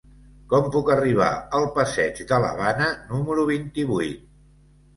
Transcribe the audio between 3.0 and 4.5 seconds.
número vint-i-vuit?